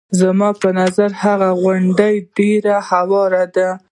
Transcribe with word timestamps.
زما 0.19 0.49
په 0.61 0.69
نظر 0.79 1.09
هغه 1.23 1.49
تر 1.53 1.57
غونډیو 1.63 2.25
ډېره 2.37 2.75
هواره 2.89 3.43
ده. 3.55 3.69